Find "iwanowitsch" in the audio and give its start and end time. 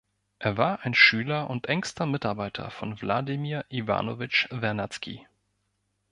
3.69-4.47